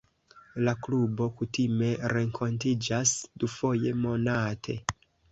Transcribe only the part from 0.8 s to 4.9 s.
klubo kutime renkontiĝas dufoje monate.